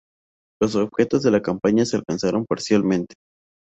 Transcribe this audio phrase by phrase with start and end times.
[0.59, 3.13] Los objetivos de la campaña se alcanzaron parcialmente.